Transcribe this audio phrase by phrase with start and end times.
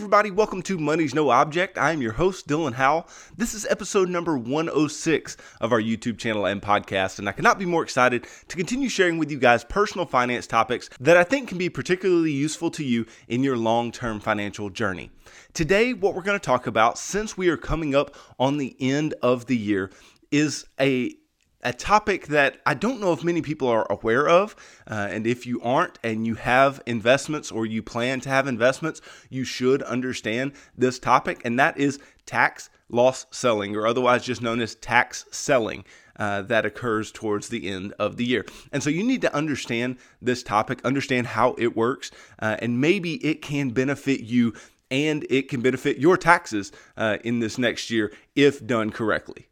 [0.00, 1.76] everybody, welcome to Money's No Object.
[1.76, 3.06] I am your host, Dylan Howell.
[3.36, 7.66] This is episode number 106 of our YouTube channel and podcast, and I cannot be
[7.66, 11.58] more excited to continue sharing with you guys personal finance topics that I think can
[11.58, 15.10] be particularly useful to you in your long term financial journey.
[15.52, 19.12] Today, what we're going to talk about, since we are coming up on the end
[19.20, 19.90] of the year,
[20.30, 21.14] is a
[21.62, 24.56] a topic that I don't know if many people are aware of.
[24.90, 29.00] Uh, and if you aren't and you have investments or you plan to have investments,
[29.28, 31.42] you should understand this topic.
[31.44, 35.84] And that is tax loss selling, or otherwise just known as tax selling.
[36.16, 38.44] Uh, that occurs towards the end of the year.
[38.72, 43.14] And so you need to understand this topic, understand how it works, uh, and maybe
[43.24, 44.52] it can benefit you
[44.90, 49.49] and it can benefit your taxes uh, in this next year if done correctly.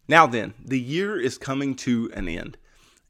[0.08, 2.56] Now, then, the year is coming to an end.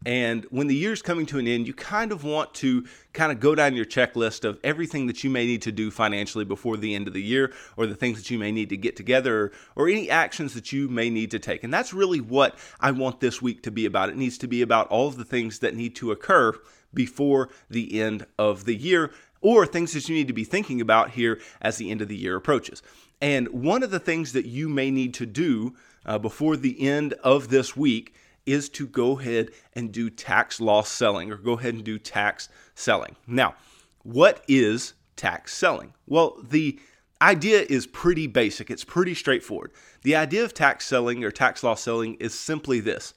[0.06, 3.40] And when the year's coming to an end, you kind of want to kind of
[3.40, 6.94] go down your checklist of everything that you may need to do financially before the
[6.94, 9.88] end of the year, or the things that you may need to get together, or
[9.88, 11.64] any actions that you may need to take.
[11.64, 14.08] And that's really what I want this week to be about.
[14.08, 16.52] It needs to be about all of the things that need to occur
[16.94, 21.10] before the end of the year, or things that you need to be thinking about
[21.10, 22.82] here as the end of the year approaches.
[23.20, 25.74] And one of the things that you may need to do
[26.08, 28.14] uh, before the end of this week
[28.46, 32.48] is to go ahead and do tax loss selling or go ahead and do tax
[32.74, 33.14] selling.
[33.26, 33.54] Now,
[34.02, 35.92] what is tax selling?
[36.06, 36.80] Well, the
[37.20, 39.72] idea is pretty basic, it's pretty straightforward.
[40.02, 43.12] The idea of tax selling or tax loss selling is simply this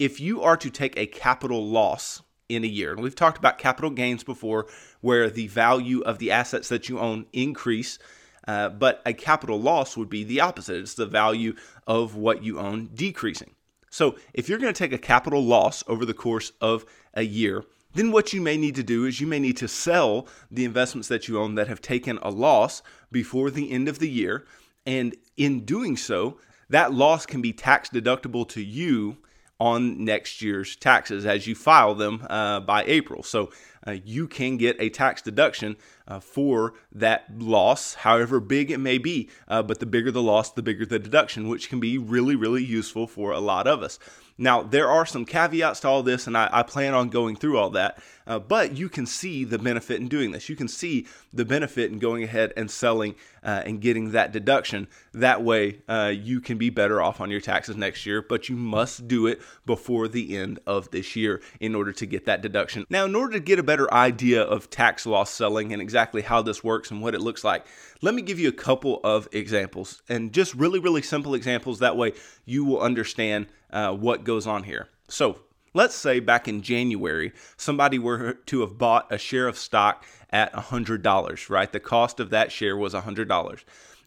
[0.00, 3.58] if you are to take a capital loss in a year, and we've talked about
[3.58, 4.66] capital gains before,
[5.00, 7.98] where the value of the assets that you own increase.
[8.48, 10.78] Uh, but a capital loss would be the opposite.
[10.78, 11.54] It's the value
[11.86, 13.54] of what you own decreasing.
[13.90, 17.64] So, if you're going to take a capital loss over the course of a year,
[17.94, 21.08] then what you may need to do is you may need to sell the investments
[21.08, 22.82] that you own that have taken a loss
[23.12, 24.46] before the end of the year.
[24.86, 26.38] And in doing so,
[26.70, 29.18] that loss can be tax deductible to you
[29.60, 33.22] on next year's taxes as you file them uh, by April.
[33.22, 33.50] So
[33.86, 38.98] uh, you can get a tax deduction uh, for that loss, however big it may
[38.98, 39.28] be.
[39.46, 42.64] Uh, but the bigger the loss, the bigger the deduction, which can be really, really
[42.64, 43.98] useful for a lot of us.
[44.40, 47.58] Now, there are some caveats to all this, and I, I plan on going through
[47.58, 47.98] all that.
[48.24, 50.48] Uh, but you can see the benefit in doing this.
[50.48, 54.86] You can see the benefit in going ahead and selling uh, and getting that deduction.
[55.12, 58.54] That way, uh, you can be better off on your taxes next year, but you
[58.54, 62.84] must do it before the end of this year in order to get that deduction.
[62.90, 66.40] Now, in order to get a better idea of tax loss selling and exactly how
[66.40, 67.66] this works and what it looks like,
[68.00, 71.78] let me give you a couple of examples and just really, really simple examples.
[71.78, 72.14] That way,
[72.46, 74.88] you will understand uh, what goes on here.
[75.08, 75.40] So,
[75.74, 80.50] let's say back in January, somebody were to have bought a share of stock at
[80.54, 81.70] $100, right?
[81.70, 83.64] The cost of that share was $100.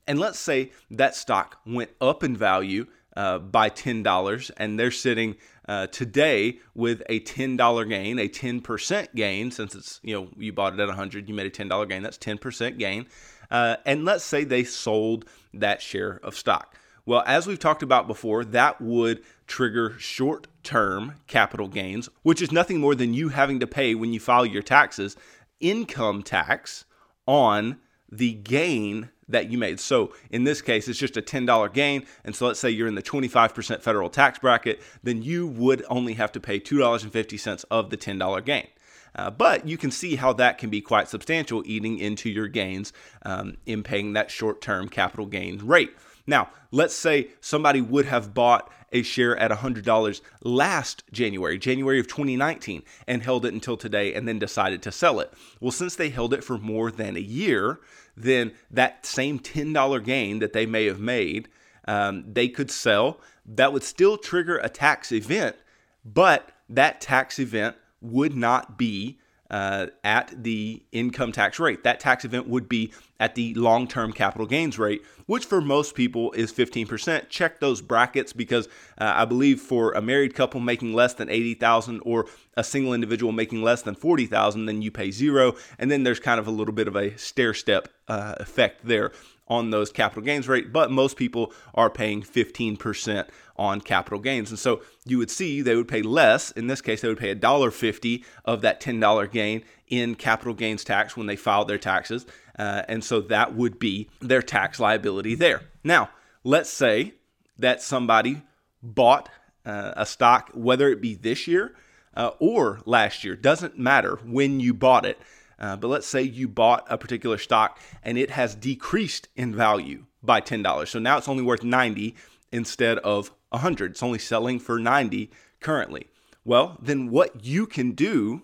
[0.08, 5.36] And let's say that stock went up in value uh, by $10 and they're sitting
[5.68, 10.74] uh, today with a $10 gain, a 10% gain, since it's, you know, you bought
[10.74, 13.06] it at 100, you made a $10 gain, that's 10% gain.
[13.50, 16.76] Uh, and let's say they sold that share of stock.
[17.06, 22.52] Well, as we've talked about before, that would trigger short term capital gains, which is
[22.52, 25.16] nothing more than you having to pay when you file your taxes
[25.60, 26.86] income tax
[27.28, 27.80] on
[28.12, 29.80] the gain that you made.
[29.80, 32.06] So in this case, it's just a $10 gain.
[32.24, 36.14] And so let's say you're in the 25% federal tax bracket, then you would only
[36.14, 38.68] have to pay $2.50 of the $10 gain.
[39.14, 42.94] Uh, but you can see how that can be quite substantial eating into your gains
[43.24, 45.92] um, in paying that short term capital gain rate.
[46.28, 52.08] Now, let's say somebody would have bought a share at $100 last January, January of
[52.08, 55.34] 2019, and held it until today and then decided to sell it.
[55.60, 57.80] Well, since they held it for more than a year,
[58.16, 61.48] then that same $10 gain that they may have made,
[61.88, 63.20] um, they could sell.
[63.46, 65.56] That would still trigger a tax event,
[66.04, 69.20] but that tax event would not be
[69.52, 71.84] uh, at the income tax rate.
[71.84, 75.94] That tax event would be at the long term capital gains rate, which for most
[75.94, 77.30] people is 15%.
[77.30, 78.68] Check those brackets because
[78.98, 83.34] uh, I believe for a married couple making less than 80,000 or a single individual
[83.34, 85.56] making less than 40,000, then you pay zero.
[85.78, 89.12] And then there's kind of a little bit of a stair step uh, effect there
[89.52, 93.28] on those capital gains rate, but most people are paying 15%
[93.58, 94.50] on capital gains.
[94.50, 96.52] And so you would see they would pay less.
[96.52, 101.18] In this case, they would pay $1.50 of that $10 gain in capital gains tax
[101.18, 102.26] when they filed their taxes.
[102.58, 105.64] Uh, and so that would be their tax liability there.
[105.84, 106.12] Now,
[106.46, 107.16] let's say
[107.60, 108.44] that somebody
[108.82, 109.28] bought
[109.66, 111.76] uh, a stock, whether it be this year
[112.16, 115.20] uh, or last year, doesn't matter when you bought it.
[115.62, 120.06] Uh, but let's say you bought a particular stock and it has decreased in value
[120.24, 120.88] by $10.
[120.88, 122.16] So now it's only worth 90
[122.52, 123.92] instead of 100.
[123.92, 125.30] It's only selling for 90
[125.60, 126.08] currently.
[126.44, 128.42] Well, then what you can do,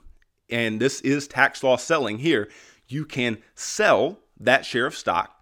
[0.48, 2.50] and this is tax loss selling here,
[2.88, 5.42] you can sell that share of stock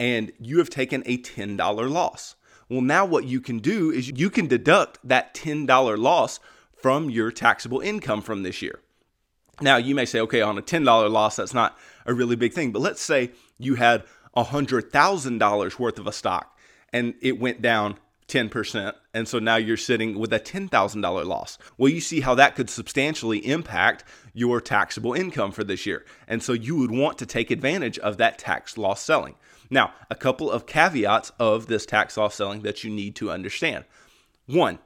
[0.00, 2.34] and you have taken a $10 loss.
[2.70, 6.40] Well, now what you can do is you can deduct that $10 loss
[6.74, 8.80] from your taxable income from this year.
[9.60, 12.72] Now, you may say, okay, on a $10 loss, that's not a really big thing.
[12.72, 14.04] But let's say you had
[14.36, 16.58] $100,000 worth of a stock
[16.92, 17.98] and it went down
[18.28, 18.92] 10%.
[19.12, 21.58] And so now you're sitting with a $10,000 loss.
[21.76, 26.04] Well, you see how that could substantially impact your taxable income for this year.
[26.26, 29.34] And so you would want to take advantage of that tax loss selling.
[29.70, 33.84] Now, a couple of caveats of this tax loss selling that you need to understand.
[34.46, 34.78] One,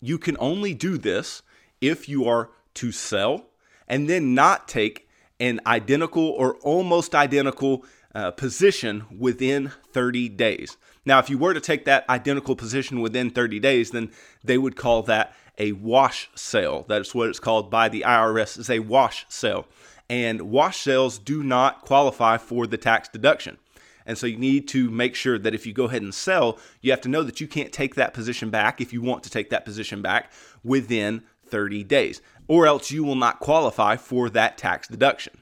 [0.00, 1.42] you can only do this
[1.80, 3.46] if you are to sell
[3.88, 7.84] and then not take an identical or almost identical
[8.14, 10.76] uh, position within 30 days.
[11.04, 14.10] Now, if you were to take that identical position within 30 days, then
[14.42, 16.84] they would call that a wash sale.
[16.88, 19.66] That's what it's called by the IRS is a wash sale.
[20.08, 23.58] And wash sales do not qualify for the tax deduction.
[24.06, 26.92] And so you need to make sure that if you go ahead and sell, you
[26.92, 29.50] have to know that you can't take that position back if you want to take
[29.50, 30.30] that position back
[30.62, 35.38] within 30 days, or else you will not qualify for that tax deduction.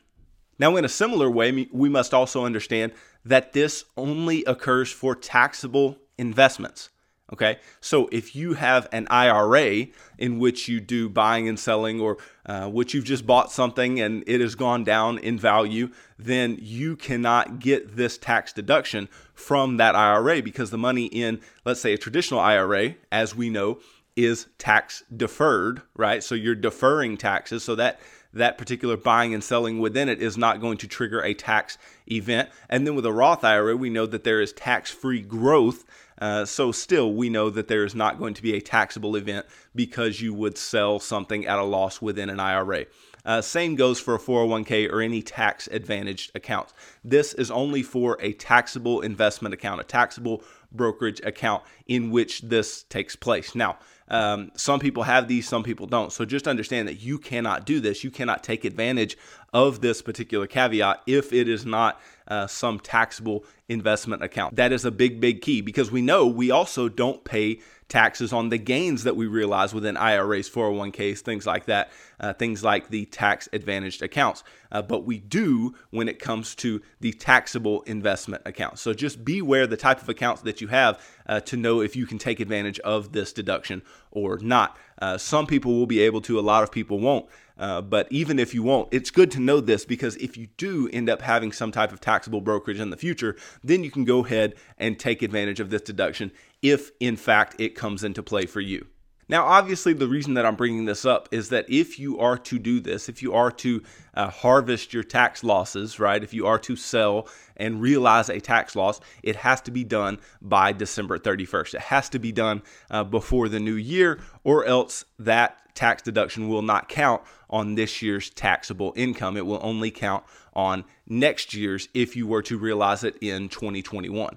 [0.58, 2.92] Now, in a similar way, we must also understand
[3.24, 6.90] that this only occurs for taxable investments.
[7.32, 9.86] Okay, so if you have an IRA
[10.18, 14.22] in which you do buying and selling, or uh, which you've just bought something and
[14.26, 19.96] it has gone down in value, then you cannot get this tax deduction from that
[19.96, 23.80] IRA because the money in, let's say, a traditional IRA, as we know,
[24.16, 26.22] is tax deferred, right?
[26.22, 27.64] So you're deferring taxes.
[27.64, 28.00] So that
[28.34, 31.78] that particular buying and selling within it is not going to trigger a tax
[32.10, 32.48] event.
[32.68, 35.84] And then with a Roth IRA, we know that there is tax free growth.
[36.20, 39.46] Uh, so still, we know that there is not going to be a taxable event
[39.74, 42.86] because you would sell something at a loss within an IRA.
[43.24, 46.72] Uh, same goes for a 401k or any tax advantaged account.
[47.02, 52.82] This is only for a taxable investment account, a taxable brokerage account in which this
[52.84, 53.54] takes place.
[53.54, 53.78] Now,
[54.08, 56.12] um, some people have these, some people don't.
[56.12, 58.04] So just understand that you cannot do this.
[58.04, 59.16] You cannot take advantage
[59.52, 64.56] of this particular caveat if it is not uh, some taxable investment account.
[64.56, 68.48] That is a big, big key because we know we also don't pay taxes on
[68.48, 73.04] the gains that we realize within IRAs, 401ks, things like that, uh, things like the
[73.06, 74.42] tax advantaged accounts.
[74.72, 78.80] Uh, but we do when it comes to the taxable investment accounts.
[78.80, 82.06] So just beware the type of accounts that you have uh, to know if you
[82.06, 84.76] can take advantage of this deduction or not.
[85.00, 87.26] Uh, some people will be able to, a lot of people won't.
[87.56, 90.88] Uh, but even if you won't, it's good to know this because if you do
[90.92, 94.24] end up having some type of taxable brokerage in the future, then you can go
[94.24, 96.32] ahead and take advantage of this deduction
[96.62, 98.86] if, in fact, it comes into play for you.
[99.28, 102.58] Now, obviously, the reason that I'm bringing this up is that if you are to
[102.58, 103.82] do this, if you are to
[104.14, 108.76] uh, harvest your tax losses, right, if you are to sell and realize a tax
[108.76, 111.74] loss, it has to be done by December 31st.
[111.74, 116.48] It has to be done uh, before the new year, or else that tax deduction
[116.48, 119.36] will not count on this year's taxable income.
[119.36, 124.36] It will only count on next year's if you were to realize it in 2021.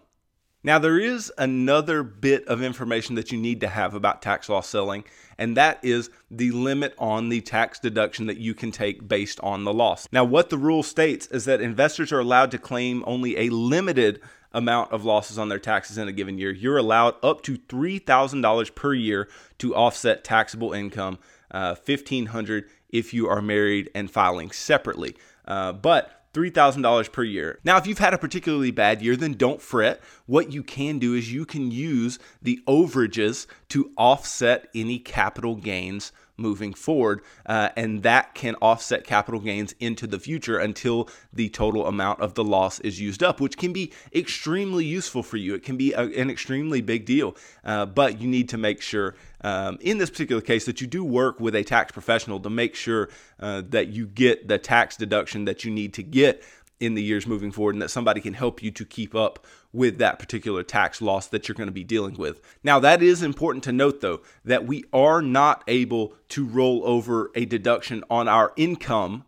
[0.67, 4.67] Now, there is another bit of information that you need to have about tax loss
[4.67, 5.05] selling,
[5.37, 9.63] and that is the limit on the tax deduction that you can take based on
[9.63, 10.09] the loss.
[10.11, 14.19] Now, what the rule states is that investors are allowed to claim only a limited
[14.51, 18.75] amount of losses on their taxes in a given year, you're allowed up to $3,000
[18.75, 21.17] per year to offset taxable income,
[21.49, 25.15] uh, 1500 if you are married and filing separately.
[25.47, 27.59] Uh, but $3,000 per year.
[27.63, 29.99] Now, if you've had a particularly bad year, then don't fret.
[30.27, 36.11] What you can do is you can use the overages to offset any capital gains
[36.37, 41.87] moving forward, uh, and that can offset capital gains into the future until the total
[41.87, 45.55] amount of the loss is used up, which can be extremely useful for you.
[45.55, 49.15] It can be a, an extremely big deal, uh, but you need to make sure.
[49.41, 52.73] Um, in this particular case, that you do work with a tax professional to make
[52.75, 56.43] sure uh, that you get the tax deduction that you need to get
[56.79, 59.97] in the years moving forward and that somebody can help you to keep up with
[59.97, 62.39] that particular tax loss that you're going to be dealing with.
[62.63, 67.31] Now, that is important to note though, that we are not able to roll over
[67.35, 69.25] a deduction on our income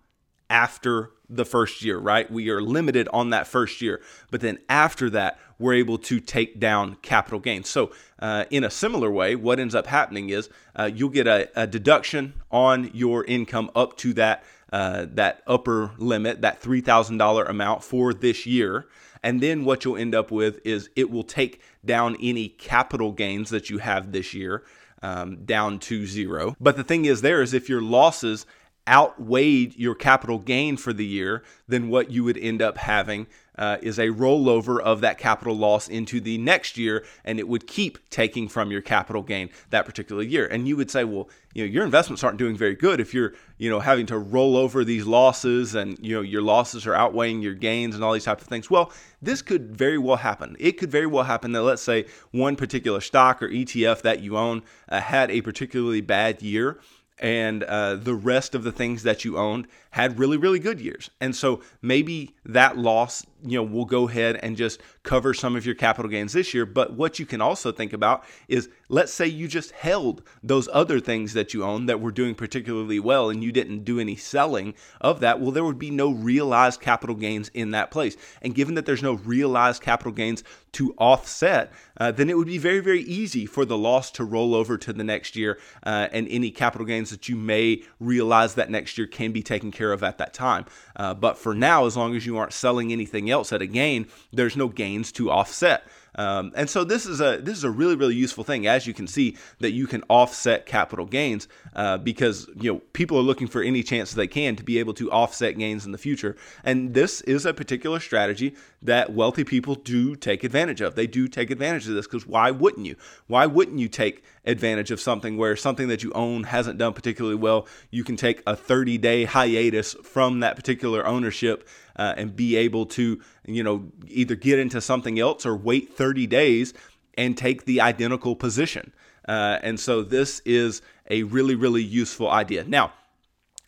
[0.50, 2.30] after the first year, right?
[2.30, 4.02] We are limited on that first year.
[4.32, 7.70] But then after that, we're able to take down capital gains.
[7.70, 11.50] So, uh, in a similar way, what ends up happening is uh, you'll get a,
[11.56, 17.18] a, deduction on your income up to that uh, that upper limit, that three thousand
[17.18, 18.88] dollar amount for this year.
[19.22, 23.50] And then what you'll end up with is it will take down any capital gains
[23.50, 24.64] that you have this year
[25.02, 26.56] um, down to zero.
[26.60, 28.46] But the thing is, there is if your losses
[28.88, 33.28] outweighed your capital gain for the year, then what you would end up having
[33.60, 37.68] uh, is a rollover of that capital loss into the next year, and it would
[37.68, 40.48] keep taking from your capital gain that particular year.
[40.48, 43.34] And you would say, well, you know, your investments aren't doing very good if you're,
[43.58, 47.42] you know, having to roll over these losses, and you know your losses are outweighing
[47.42, 48.70] your gains and all these types of things.
[48.70, 50.56] Well, this could very well happen.
[50.58, 54.38] It could very well happen that let's say one particular stock or ETF that you
[54.38, 56.80] own uh, had a particularly bad year
[57.20, 61.10] and uh, the rest of the things that you owned had really really good years.
[61.20, 65.66] And so maybe that loss you know will go ahead and just cover some of
[65.66, 66.66] your capital gains this year.
[66.66, 71.00] But what you can also think about is let's say you just held those other
[71.00, 74.74] things that you own that were doing particularly well and you didn't do any selling
[75.00, 78.18] of that well there would be no realized capital gains in that place.
[78.42, 80.44] And given that there's no realized capital gains
[80.74, 84.54] to offset uh, then it would be very very easy for the loss to roll
[84.54, 88.70] over to the next year uh, and any capital gains that you may realize that
[88.70, 90.66] next year can be taken care of at that time.
[90.96, 94.08] Uh, but for now, as long as you aren't selling anything else at a gain,
[94.32, 95.88] there's no gains to offset.
[96.16, 98.94] Um, and so this is a this is a really really useful thing as you
[98.94, 103.48] can see that you can offset capital gains uh, because you know people are looking
[103.48, 106.36] for any chance they can to be able to offset gains in the future.
[106.64, 110.96] And this is a particular strategy that wealthy people do take advantage of.
[110.96, 112.96] They do take advantage of this because why wouldn't you?
[113.28, 117.36] Why wouldn't you take advantage of something where something that you own hasn't done particularly
[117.36, 121.68] well you can take a 30 day hiatus from that particular ownership
[122.00, 126.26] uh, and be able to, you know, either get into something else or wait 30
[126.28, 126.74] days
[127.18, 128.94] and take the identical position.
[129.28, 132.64] Uh, and so this is a really, really useful idea.
[132.64, 132.94] Now,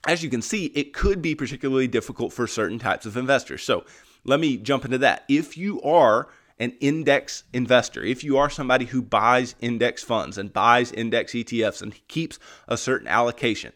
[0.07, 3.63] as you can see, it could be particularly difficult for certain types of investors.
[3.63, 3.83] So
[4.23, 5.25] let me jump into that.
[5.27, 10.53] If you are an index investor, if you are somebody who buys index funds and
[10.53, 13.73] buys index ETFs and keeps a certain allocation,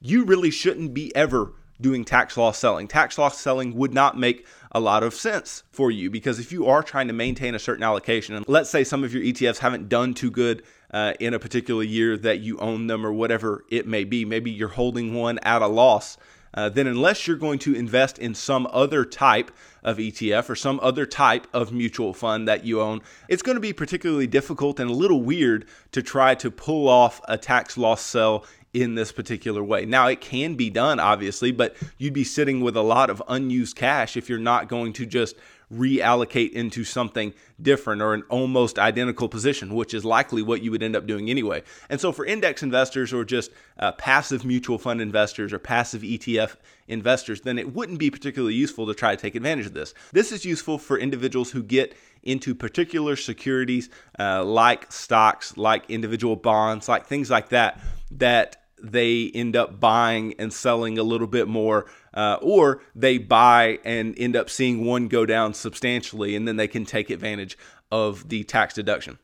[0.00, 2.88] you really shouldn't be ever doing tax loss selling.
[2.88, 6.66] Tax loss selling would not make a lot of sense for you because if you
[6.66, 9.88] are trying to maintain a certain allocation, and let's say some of your ETFs haven't
[9.88, 10.62] done too good
[10.92, 14.50] uh, in a particular year that you own them or whatever it may be, maybe
[14.50, 16.16] you're holding one at a loss.
[16.54, 19.50] Uh, then unless you're going to invest in some other type
[19.82, 23.60] of ETF or some other type of mutual fund that you own, it's going to
[23.60, 28.02] be particularly difficult and a little weird to try to pull off a tax loss
[28.02, 29.84] sell in this particular way.
[29.84, 33.76] Now, it can be done, obviously, but you'd be sitting with a lot of unused
[33.76, 35.36] cash if you're not going to just
[35.72, 40.82] reallocate into something different or an almost identical position, which is likely what you would
[40.82, 41.62] end up doing anyway.
[41.88, 46.56] And so, for index investors or just uh, passive mutual fund investors or passive ETF
[46.88, 49.94] investors, then it wouldn't be particularly useful to try to take advantage of this.
[50.12, 53.88] This is useful for individuals who get into particular securities
[54.18, 60.34] uh, like stocks, like individual bonds, like things like that, that they end up buying
[60.38, 65.08] and selling a little bit more, uh, or they buy and end up seeing one
[65.08, 67.56] go down substantially, and then they can take advantage
[67.90, 69.18] of the tax deduction.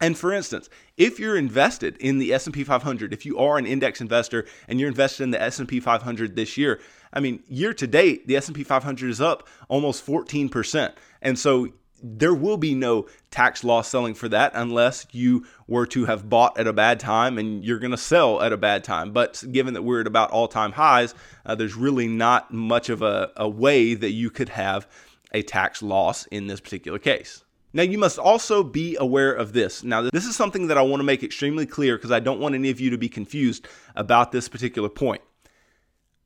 [0.00, 4.00] And for instance, if you're invested in the S&P 500, if you are an index
[4.00, 6.80] investor and you're invested in the S&P 500 this year,
[7.12, 10.92] I mean, year to date, the S&P 500 is up almost 14%.
[11.22, 11.68] And so
[12.02, 16.58] there will be no tax loss selling for that unless you were to have bought
[16.58, 19.12] at a bad time and you're going to sell at a bad time.
[19.12, 23.02] But given that we're at about all time highs, uh, there's really not much of
[23.02, 24.86] a, a way that you could have
[25.32, 27.42] a tax loss in this particular case.
[27.72, 29.84] Now, you must also be aware of this.
[29.84, 32.54] Now, this is something that I want to make extremely clear because I don't want
[32.54, 35.20] any of you to be confused about this particular point.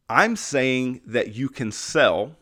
[0.09, 2.37] I'm saying that you can sell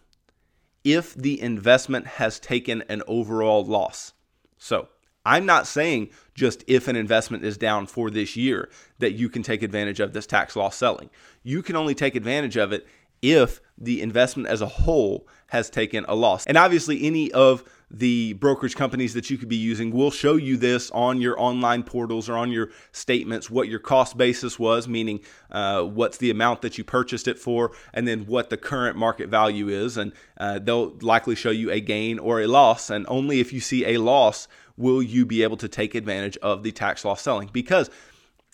[0.85, 4.13] if the investment has taken an overall loss.
[4.57, 4.89] So,
[5.27, 9.43] I'm not saying just if an investment is down for this year that you can
[9.43, 11.11] take advantage of this tax loss selling.
[11.43, 12.87] You can only take advantage of it
[13.21, 16.47] if the investment as a whole has taken a loss.
[16.47, 20.57] And obviously, any of the brokerage companies that you could be using will show you
[20.57, 25.21] this on your online portals or on your statements what your cost basis was, meaning
[25.51, 29.29] uh, what's the amount that you purchased it for, and then what the current market
[29.29, 29.97] value is.
[29.97, 32.91] And uh, they'll likely show you a gain or a loss.
[32.91, 36.63] And only if you see a loss will you be able to take advantage of
[36.63, 37.91] the tax loss selling because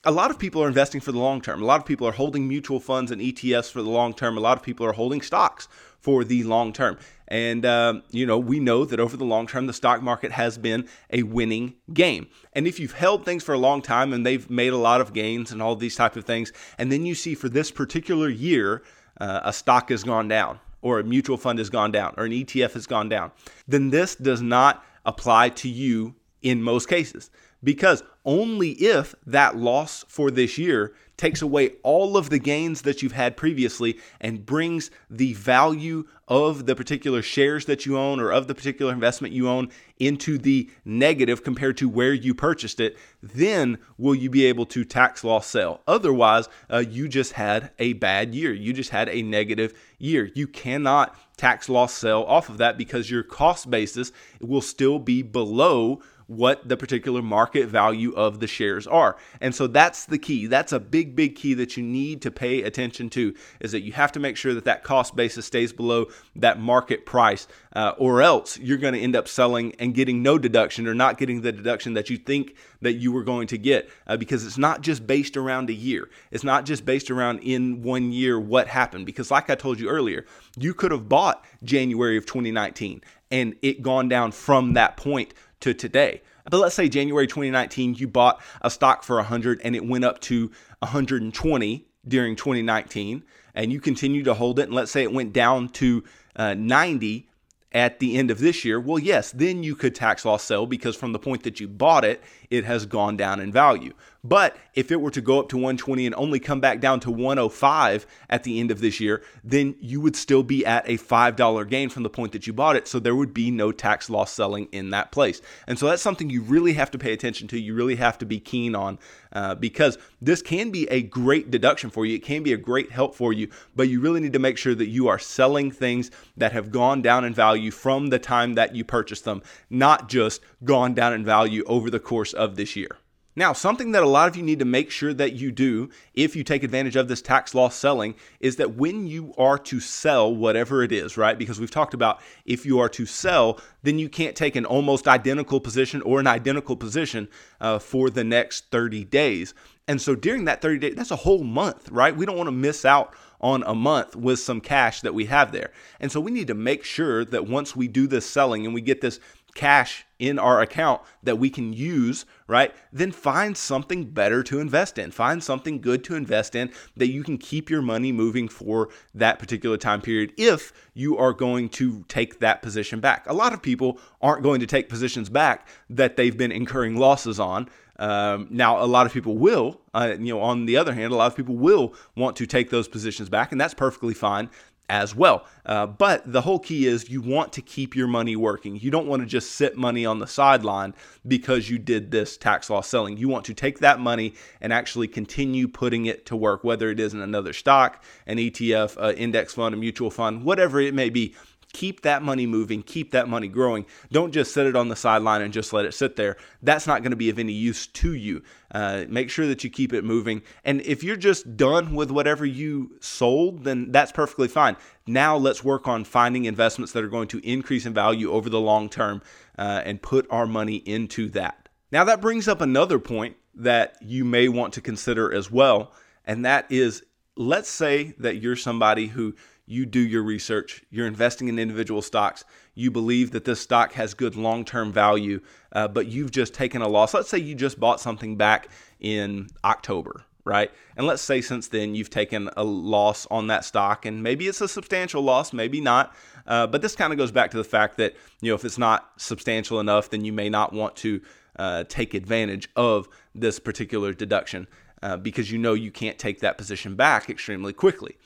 [0.05, 1.63] a lot of people are investing for the long term.
[1.63, 4.37] A lot of people are holding mutual funds and ETFs for the long term.
[4.37, 5.67] A lot of people are holding stocks
[5.99, 6.99] for the long term.
[7.29, 10.59] And, uh, you know, we know that over the long term, the stock market has
[10.59, 12.29] been a winning game.
[12.53, 15.13] And if you've held things for a long time and they've made a lot of
[15.13, 18.83] gains and all these type of things, and then you see for this particular year,
[19.21, 22.33] uh, a stock has gone down or a mutual fund has gone down or an
[22.33, 23.33] ETF has gone down,
[23.67, 27.31] then this does not apply to you in most cases
[27.63, 33.03] because only if that loss for this year takes away all of the gains that
[33.03, 38.33] you've had previously and brings the value of the particular shares that you own or
[38.33, 42.97] of the particular investment you own into the negative compared to where you purchased it,
[43.23, 45.83] then will you be able to tax loss sell.
[45.87, 48.53] Otherwise, uh, you just had a bad year.
[48.53, 50.31] You just had a negative year.
[50.35, 55.23] You cannot tax loss sell off of that because your cost basis will still be
[55.23, 59.17] below what the particular market value of the shares are.
[59.41, 60.47] And so that's the key.
[60.47, 63.93] That's a big, big key that you need to pay attention to is that you
[63.93, 68.23] have to make sure that that cost basis stays below that market price, uh, or
[68.23, 71.53] else you're going to end up selling and getting no deduction or not getting the
[71.53, 75.07] deduction that you think that you were going to get uh, because it's not just
[75.07, 76.09] based around a year.
[76.31, 79.07] It's not just based around in one year what happened.
[79.07, 80.25] Because, like I told you earlier,
[80.57, 85.35] you could have bought January of 2019 and it gone down from that point
[85.65, 86.23] to today.
[86.51, 90.21] But let's say January 2019, you bought a stock for 100 and it went up
[90.23, 90.51] to
[90.81, 93.25] 120 during 2019,
[93.55, 94.65] and you continue to hold it.
[94.65, 96.05] And let's say it went down to
[96.37, 97.29] uh, 90
[97.73, 100.95] at the end of this year, well, yes, then you could tax loss sell because
[100.95, 103.93] from the point that you bought it, it has gone down in value.
[104.25, 107.11] But if it were to go up to 120 and only come back down to
[107.11, 111.69] 105 at the end of this year, then you would still be at a $5
[111.69, 112.89] gain from the point that you bought it.
[112.89, 115.43] So there would be no tax loss selling in that place.
[115.67, 117.61] And so that's something you really have to pay attention to.
[117.61, 118.99] You really have to be keen on
[119.35, 122.15] uh, because this can be a great deduction for you.
[122.15, 124.75] It can be a great help for you, but you really need to make sure
[124.75, 128.75] that you are selling things that have gone down in value from the time that
[128.75, 132.97] you purchased them, not just gone down in value over the course of this year.
[133.37, 136.37] Now, something that a lot of you need to make sure that you do if
[136.37, 140.35] you take advantage of this tax loss selling is that when you are to sell
[140.35, 141.37] whatever it is, right?
[141.37, 145.09] Because we've talked about if you are to sell, then you can't take an almost
[145.09, 147.29] identical position or an identical position
[147.61, 149.53] uh, for the next 30 days.
[149.89, 152.17] And so during that 30 days, that's a whole month, right?
[152.17, 155.53] We don't want to miss out on a month with some cash that we have
[155.53, 155.71] there.
[156.01, 158.81] And so we need to make sure that once we do this selling and we
[158.81, 159.19] get this
[159.55, 162.75] cash in our account that we can use, right?
[162.93, 165.11] Then find something better to invest in.
[165.11, 169.39] Find something good to invest in that you can keep your money moving for that
[169.39, 173.25] particular time period if you are going to take that position back.
[173.29, 177.41] A lot of people aren't going to take positions back that they've been incurring losses
[177.41, 177.69] on.
[177.97, 179.81] Um, now, a lot of people will.
[179.95, 182.71] Uh, you know, on the other hand, a lot of people will want to take
[182.71, 184.51] those positions back, and that's perfectly fine
[184.89, 185.47] as well.
[185.65, 188.77] Uh, but the whole key is you want to keep your money working.
[188.77, 190.95] You don't want to just sit money on the sideline
[191.27, 193.17] because you did this tax loss selling.
[193.17, 197.01] You want to take that money and actually continue putting it to work, whether it
[197.01, 201.09] is in another stock, an ETF, an index fund, a mutual fund, whatever it may
[201.09, 201.35] be.
[201.75, 203.85] Keep that money moving, keep that money growing.
[204.11, 206.37] Don't just set it on the sideline and just let it sit there.
[206.63, 208.43] That's not going to be of any use to you.
[208.73, 210.43] Uh, make sure that you keep it moving.
[210.65, 214.77] And if you're just done with whatever you sold, then that's perfectly fine.
[215.07, 218.61] Now let's work on finding investments that are going to increase in value over the
[218.61, 219.21] long term
[219.59, 221.69] uh, and put our money into that.
[221.93, 225.93] Now, that brings up another point that you may want to consider as well,
[226.25, 227.05] and that is
[227.37, 229.35] let's say that you're somebody who
[229.67, 234.15] you do your research, you're investing in individual stocks, you believe that this stock has
[234.15, 235.41] good long term value,
[235.73, 237.15] uh, but you've just taken a loss.
[237.15, 238.69] Let's say you just bought something back
[239.01, 240.71] in October, right?
[240.97, 244.61] And let's say since then you've taken a loss on that stock, and maybe it's
[244.61, 246.15] a substantial loss, maybe not.
[246.47, 248.79] Uh, but this kind of goes back to the fact that you know if it's
[248.79, 251.23] not substantial enough, then you may not want to
[251.59, 254.67] uh, take advantage of this particular deduction
[255.03, 258.17] uh, because you know you can't take that position back extremely quickly.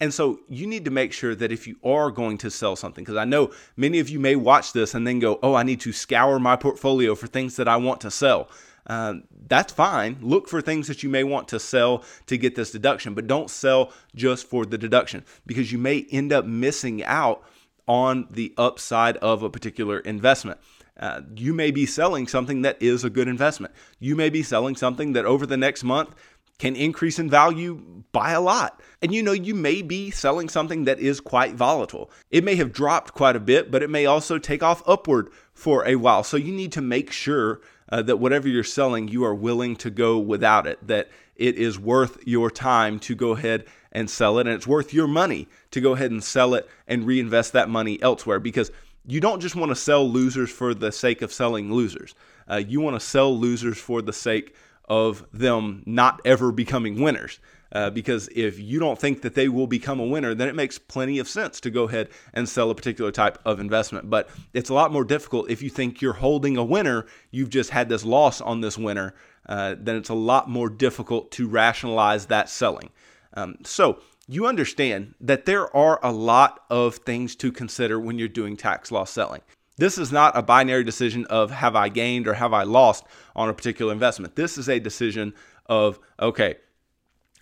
[0.00, 3.04] And so you need to make sure that if you are going to sell something,
[3.04, 5.80] because I know many of you may watch this and then go, oh, I need
[5.80, 8.48] to scour my portfolio for things that I want to sell.
[8.86, 9.14] Uh,
[9.48, 10.16] that's fine.
[10.20, 13.50] Look for things that you may want to sell to get this deduction, but don't
[13.50, 17.42] sell just for the deduction because you may end up missing out
[17.86, 20.60] on the upside of a particular investment.
[20.98, 23.74] Uh, you may be selling something that is a good investment.
[24.00, 26.14] You may be selling something that over the next month
[26.58, 28.80] can increase in value by a lot.
[29.02, 32.10] And you know, you may be selling something that is quite volatile.
[32.30, 35.86] It may have dropped quite a bit, but it may also take off upward for
[35.86, 36.22] a while.
[36.22, 39.90] So you need to make sure uh, that whatever you're selling, you are willing to
[39.90, 44.46] go without it, that it is worth your time to go ahead and sell it,
[44.46, 48.00] and it's worth your money to go ahead and sell it and reinvest that money
[48.02, 48.70] elsewhere because
[49.06, 52.14] you don't just want to sell losers for the sake of selling losers.
[52.50, 54.54] Uh, you want to sell losers for the sake
[54.88, 57.40] of them not ever becoming winners.
[57.70, 60.78] Uh, because if you don't think that they will become a winner, then it makes
[60.78, 64.08] plenty of sense to go ahead and sell a particular type of investment.
[64.08, 67.70] But it's a lot more difficult if you think you're holding a winner, you've just
[67.70, 69.14] had this loss on this winner,
[69.48, 72.90] uh, then it's a lot more difficult to rationalize that selling.
[73.34, 78.28] Um, so you understand that there are a lot of things to consider when you're
[78.28, 79.42] doing tax loss selling.
[79.76, 83.04] This is not a binary decision of have I gained or have I lost
[83.36, 84.34] on a particular investment.
[84.34, 85.34] This is a decision
[85.66, 86.56] of, okay,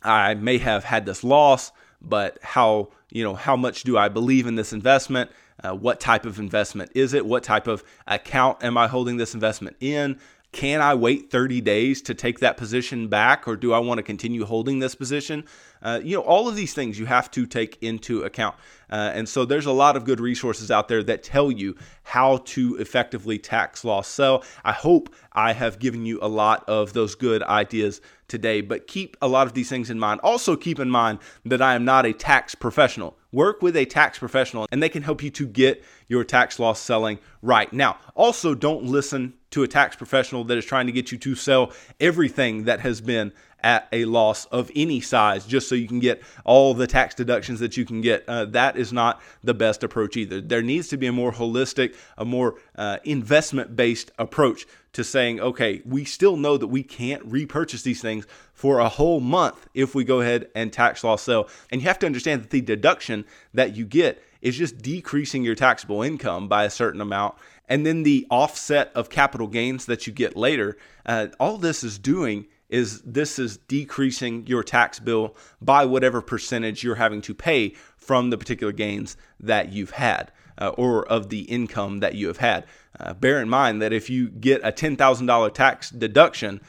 [0.06, 4.46] I may have had this loss, but how, you know, how much do I believe
[4.46, 5.30] in this investment?
[5.62, 7.26] Uh, what type of investment is it?
[7.26, 10.18] What type of account am I holding this investment in?
[10.52, 14.02] Can I wait 30 days to take that position back, or do I want to
[14.02, 15.44] continue holding this position?
[15.82, 18.54] Uh, you know, all of these things you have to take into account.
[18.88, 22.38] Uh, and so there's a lot of good resources out there that tell you how
[22.38, 24.44] to effectively tax loss sell.
[24.64, 29.16] I hope I have given you a lot of those good ideas today, but keep
[29.20, 30.20] a lot of these things in mind.
[30.22, 33.16] Also, keep in mind that I am not a tax professional.
[33.32, 36.80] Work with a tax professional and they can help you to get your tax loss
[36.80, 37.72] selling right.
[37.72, 41.34] Now, also don't listen to a tax professional that is trying to get you to
[41.34, 45.98] sell everything that has been at a loss of any size just so you can
[45.98, 48.24] get all the tax deductions that you can get.
[48.28, 50.40] Uh, that is not the best approach either.
[50.40, 55.40] There needs to be a more holistic, a more uh, investment based approach to saying,
[55.40, 59.94] okay, we still know that we can't repurchase these things for a whole month if
[59.94, 61.48] we go ahead and tax loss sell.
[61.70, 65.54] And you have to understand that the deduction that you get is just decreasing your
[65.54, 67.34] taxable income by a certain amount.
[67.68, 71.98] And then the offset of capital gains that you get later, uh, all this is
[71.98, 77.70] doing is this is decreasing your tax bill by whatever percentage you're having to pay
[77.96, 82.38] from the particular gains that you've had uh, or of the income that you have
[82.38, 82.64] had.
[82.98, 86.60] Uh, bear in mind that if you get a $10,000 tax deduction,